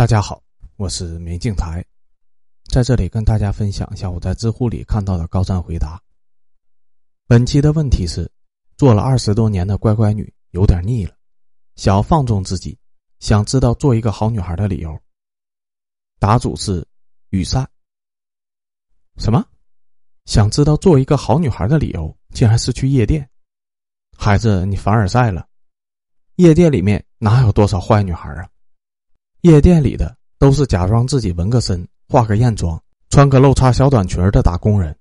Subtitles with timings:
[0.00, 0.42] 大家好，
[0.76, 1.84] 我是明镜台，
[2.70, 6.00] 在这里跟大家分享一下我在知乎里看到的高赞回答。
[7.26, 8.32] 本期的问题是：
[8.78, 11.14] 做了二十多年的乖乖女有点腻了，
[11.76, 12.78] 想要放纵自己，
[13.18, 14.98] 想知道做一个好女孩的理由。
[16.18, 16.82] 答主是
[17.28, 17.68] 雨伞。
[19.18, 19.44] 什么？
[20.24, 23.28] 想知道做一个好女孩的理由，竟然是去夜店？
[24.16, 25.46] 孩子，你凡尔赛了！
[26.36, 28.48] 夜店里面哪有多少坏女孩啊？
[29.42, 32.78] 夜店里的都是假装自己纹个身、化个艳妆、
[33.08, 34.94] 穿个露叉小短裙的打工人，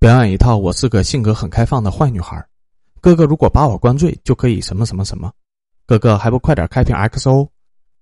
[0.00, 2.44] 表演一套我是个性格很开放的坏女孩。
[3.00, 5.30] 哥哥如果把我灌醉，就可以什么什么什么。
[5.86, 7.48] 哥哥还不快点开瓶 XO，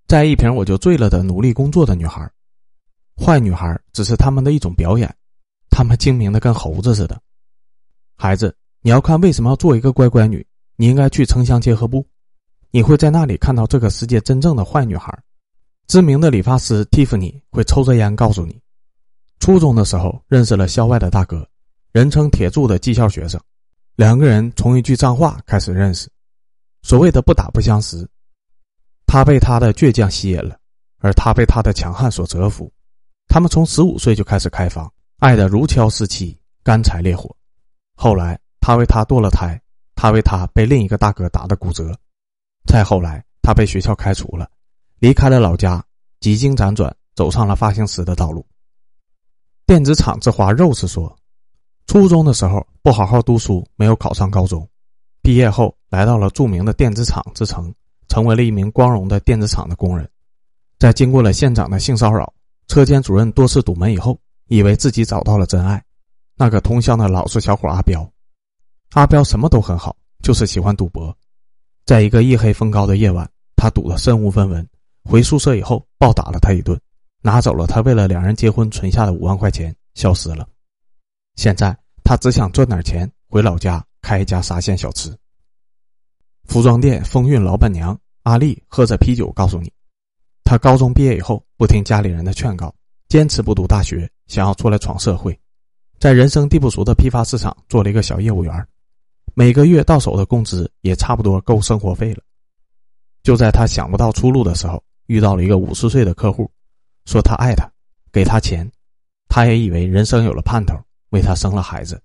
[0.06, 2.26] 再一瓶我就醉了的努力工作的女孩。
[3.14, 5.14] 坏女孩只是他们的一种表演，
[5.68, 7.20] 他们精明的跟猴子似的。
[8.16, 12.06] 孩子，你要看为什么要做一个乖乖女，你应该去城乡结合部，
[12.70, 15.14] 你会在那里看到这个世界真正的坏女孩。
[15.86, 18.60] 知名的理发师蒂芙尼会抽着烟告诉你：
[19.38, 21.46] 初中的时候认识了校外的大哥，
[21.92, 23.40] 人称“铁柱”的技校学生。
[23.94, 26.10] 两个人从一句脏话开始认识，
[26.82, 28.08] 所谓的“不打不相识”。
[29.06, 30.58] 他被他的倔强吸引了，
[30.98, 32.72] 而他被他的强悍所折服。
[33.28, 37.34] 他们从十五岁就开始开房，爱得如胶似漆、干柴烈火。
[37.94, 39.60] 后来他为他堕了胎，
[39.94, 41.96] 他为他被另一个大哥打得骨折。
[42.66, 44.50] 再后来，他被学校开除了。
[44.98, 45.84] 离开了老家，
[46.20, 48.44] 几经辗转，走上了发型师的道路。
[49.66, 51.14] 电子厂之花 Rose 说
[51.86, 54.68] ：“初中的时候不好好读书，没有考上高中，
[55.22, 57.74] 毕业后来到了著名的电子厂之城，
[58.08, 60.08] 成为了一名光荣的电子厂的工人。
[60.78, 62.32] 在经过了县长的性骚扰、
[62.68, 65.82] 车间主任多次堵门以后，以为自己找到了真爱，
[66.36, 68.06] 那个通乡的老实小伙阿彪。
[68.92, 71.16] 阿彪什么都很好，就是喜欢赌博。
[71.86, 74.66] 在一个夜黑风高的夜晚，他赌得身无分文。”
[75.04, 76.80] 回宿舍以后，暴打了他一顿，
[77.20, 80.48] 拿走了他为了两人结婚存下的五万块钱，消失了。
[81.36, 85.14] 现在他只想赚点钱，回老家开一家沙县小吃。
[86.44, 89.70] 服装店风韵老板娘阿丽喝着啤酒告诉你，
[90.42, 92.74] 她高中毕业以后不听家里人的劝告，
[93.08, 95.38] 坚持不读大学，想要出来闯社会，
[95.98, 98.66] 在人生地不熟的批发市场做了一个小业务员，
[99.34, 102.22] 每个月到手的工资也差不多够生活费了。
[103.22, 104.83] 就在他想不到出路的时候。
[105.06, 106.50] 遇到了一个五十岁的客户，
[107.04, 107.70] 说他爱他，
[108.12, 108.70] 给他钱，
[109.28, 110.74] 他也以为人生有了盼头，
[111.10, 112.00] 为他生了孩子。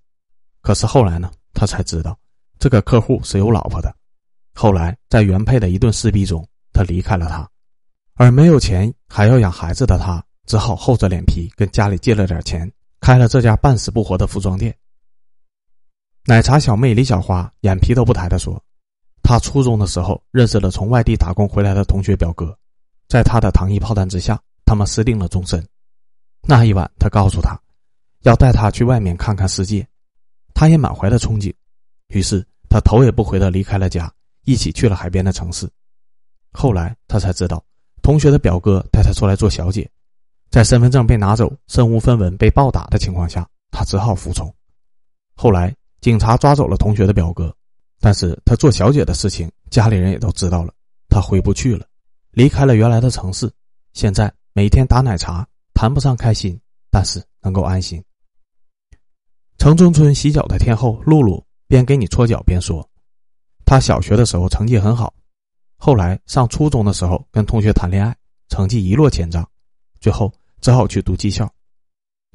[0.60, 2.18] 可是后来呢，他才知道，
[2.58, 3.94] 这个客户是有老婆的。
[4.52, 7.48] 后来在原配的一顿撕逼中，他离开了他，
[8.14, 14.76] 而没有钱还要养孩子的他，只好厚着脸皮跟家里借了点钱，开了这家半死不活的服装店。
[16.26, 18.62] 奶茶小妹李小花眼皮都不抬的说，
[19.22, 22.54] 她初中的时候认识了从外地打工回来的同学表哥。
[23.10, 25.66] 在他的糖衣炮弹之下，他们私定了终身。
[26.42, 27.60] 那一晚，他告诉他，
[28.20, 29.84] 要带他去外面看看世界。
[30.54, 31.52] 他也满怀的憧憬，
[32.06, 34.08] 于是他头也不回的离开了家，
[34.44, 35.68] 一起去了海边的城市。
[36.52, 37.60] 后来他才知道，
[38.00, 39.90] 同学的表哥带他出来做小姐，
[40.48, 44.54] 在身份证被拿走、身无分文被暴打的情况下，他只好服从。
[45.34, 47.52] 后来警察抓走了同学的表哥，
[47.98, 50.72] 但是他做小姐的事情，家里人也都知道了，
[51.08, 51.84] 他回不去了。
[52.32, 53.50] 离开了原来的城市，
[53.92, 56.58] 现在每天打奶茶，谈不上开心，
[56.90, 58.02] 但是能够安心。
[59.58, 62.88] 城中村洗脚的天后露露边给你搓脚边说
[63.66, 65.12] ：“她小学的时候成绩很好，
[65.76, 68.16] 后来上初中的时候跟同学谈恋爱，
[68.48, 69.46] 成绩一落千丈，
[70.00, 71.52] 最后只好去读技校。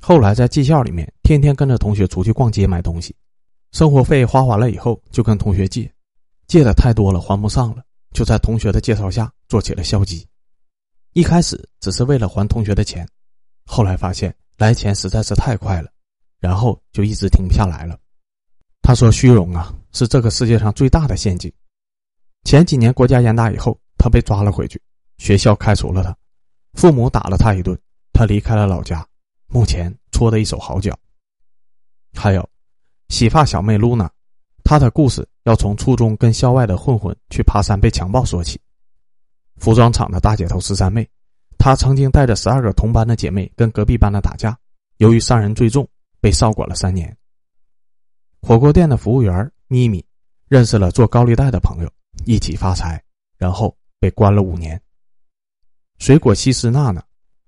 [0.01, 3.15] 后来在技校里面，天天跟着同学出去逛街买东西，
[3.71, 5.91] 生活费花完了以后，就跟同学借，
[6.47, 7.81] 借的太多了还不上了。”
[8.13, 10.27] 就在同学的介绍下做起了消极，
[11.13, 13.07] 一开始只是为了还同学的钱，
[13.65, 15.91] 后来发现来钱实在是太快了，
[16.39, 17.99] 然后就一直停不下来了。
[18.81, 21.51] 他说：“虚荣啊，是这个世界上最大的陷阱。”
[22.45, 24.79] 前几年国家严打以后，他被抓了回去，
[25.17, 26.15] 学校开除了他，
[26.73, 27.75] 父母打了他一顿，
[28.13, 29.07] 他离开了老家，
[29.47, 30.95] 目前搓的一手好脚。
[32.13, 32.47] 还有，
[33.09, 34.09] 洗发小妹露娜。
[34.63, 38.59] 她的故事要从初中跟校外的混混去爬山被强暴说起。
[39.57, 41.07] 服装厂的大姐头十三妹，
[41.57, 44.57] 她曾经带着十二个同班的姐妹跟隔壁班的打架，
[44.97, 45.87] 由于伤人最重，
[46.19, 47.15] 被少管了三年。
[48.41, 50.05] 火锅店的服务员咪咪，
[50.47, 51.91] 认识了做高利贷的朋友，
[52.25, 53.01] 一起发财，
[53.37, 54.79] 然后被关了五年。
[55.97, 57.03] 水果西施娜娜，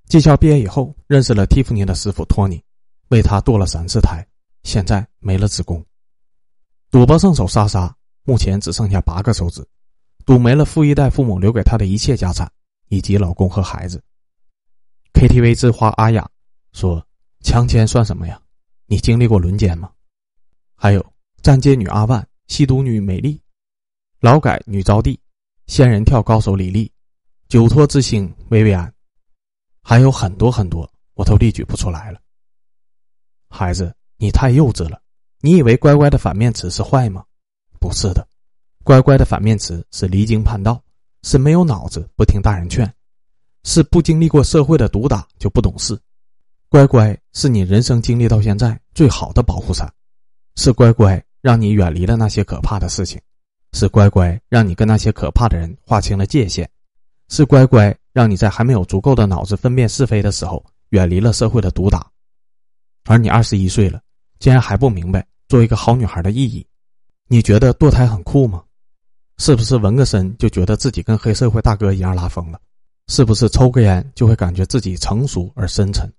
[0.07, 2.63] 技校毕业以后认识了蒂芙尼的师傅托尼，
[3.10, 4.25] 为他堕了三次胎，
[4.63, 5.86] 现在没了子宫。
[6.89, 7.94] 赌博圣手莎莎
[8.24, 9.63] 目前只剩下八个手指，
[10.27, 12.51] 赌没了富一代父母留给她的一切家产，
[12.89, 14.03] 以及老公和孩子。
[15.13, 16.29] KTV 之花阿雅
[16.74, 17.01] 说
[17.45, 18.38] ：“强奸算什么呀？
[18.88, 19.89] 你经历过轮奸吗？”
[20.75, 23.41] 还有站街女阿万、吸毒女美丽、
[24.19, 25.18] 劳改女招娣、
[25.65, 26.91] 仙人跳高手李丽、
[27.47, 28.94] 酒托之星薇薇安，
[29.81, 32.19] 还有很多很多，我都例举不出来了。
[33.47, 35.01] 孩子，你太幼稚了！
[35.39, 37.24] 你以为乖乖的反面词是坏吗？
[37.79, 38.27] 不是的，
[38.88, 40.81] 乖乖的反面词是离经叛道，
[41.24, 42.89] 是没有脑子，不听大人劝。
[43.66, 46.00] 是不经历过社会的毒打就不懂事，
[46.69, 49.94] 乖乖是你人生经历到现在最好的保护伞，
[50.56, 53.19] 是乖乖让你远离了那些可怕的事情，
[53.74, 56.66] 是乖乖让你跟那些可怕的人划清了界限，
[57.28, 62.10] 是乖乖让你在还没有足够的脑子分辨是非的时候远离了社会的毒打，
[63.04, 64.00] 而你二十一岁了，
[64.39, 66.66] 竟然还不明白做一个好女孩的意义，
[67.28, 68.63] 你觉得堕胎很酷吗？
[69.38, 72.60] 是不是纹个身就觉得自己跟黑社会大哥一样拉风了？
[73.07, 76.12] 是不是抽个烟就会感觉自己成熟而深沉？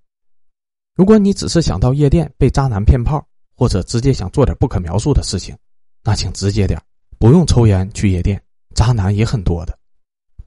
[0.94, 5.56] 如果你只是想到夜店被渣男骗炮，或者直接想做点不可描述的事情，
[6.02, 6.80] 那请直接点，
[7.18, 8.42] 不用抽烟去夜店，
[8.74, 9.78] 渣男也很多的。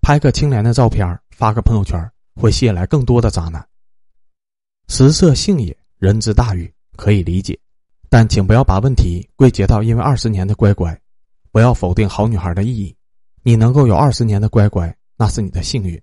[0.02, 3.64] 拍个清廉的照片发个朋友圈，会吸引来更多的渣男。
[4.88, 7.58] 食色性也，人之大欲，可以理解，
[8.10, 11.00] 但请不要把问题归结到因为二十年的乖乖，
[11.52, 12.96] 不要否定好女孩的意义。
[13.44, 16.02] 你能够有二十年的乖乖，那是你的幸运。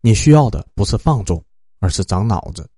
[0.00, 1.42] 你需要的不是放纵，
[1.80, 2.68] 而是长脑子。